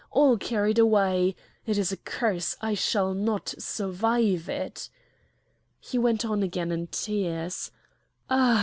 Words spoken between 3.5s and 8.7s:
survive it!" He went on again in tears: "Ah!